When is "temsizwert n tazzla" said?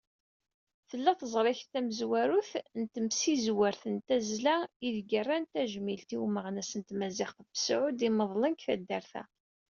2.93-4.57